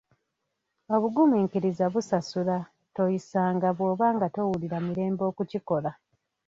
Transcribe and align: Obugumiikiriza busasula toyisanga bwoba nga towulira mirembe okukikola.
Obugumiikiriza 0.95 1.85
busasula 1.93 2.57
toyisanga 2.95 3.67
bwoba 3.77 4.05
nga 4.15 4.27
towulira 4.33 4.77
mirembe 4.87 5.23
okukikola. 5.31 5.91